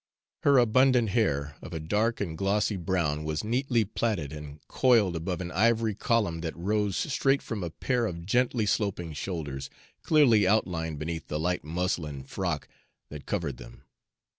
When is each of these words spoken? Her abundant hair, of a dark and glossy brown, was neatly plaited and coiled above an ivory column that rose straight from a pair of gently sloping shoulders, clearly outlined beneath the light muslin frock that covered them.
Her 0.41 0.57
abundant 0.57 1.09
hair, 1.09 1.57
of 1.61 1.73
a 1.73 1.79
dark 1.79 2.19
and 2.19 2.35
glossy 2.35 2.75
brown, 2.75 3.23
was 3.23 3.43
neatly 3.43 3.85
plaited 3.85 4.33
and 4.33 4.59
coiled 4.67 5.15
above 5.15 5.41
an 5.41 5.51
ivory 5.51 5.93
column 5.93 6.41
that 6.41 6.57
rose 6.57 6.97
straight 6.97 7.43
from 7.43 7.63
a 7.63 7.69
pair 7.69 8.07
of 8.07 8.25
gently 8.25 8.65
sloping 8.65 9.13
shoulders, 9.13 9.69
clearly 10.01 10.47
outlined 10.47 10.97
beneath 10.97 11.27
the 11.27 11.39
light 11.39 11.63
muslin 11.63 12.23
frock 12.23 12.67
that 13.09 13.27
covered 13.27 13.57
them. 13.57 13.83